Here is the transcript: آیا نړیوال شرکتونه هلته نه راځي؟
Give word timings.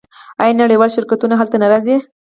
آیا 0.41 0.53
نړیوال 0.61 0.89
شرکتونه 0.95 1.33
هلته 1.41 1.55
نه 1.61 1.67
راځي؟ 1.71 1.95